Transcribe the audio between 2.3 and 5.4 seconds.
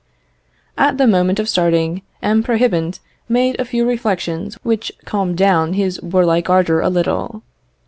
Prohibant made a few reflections which calmed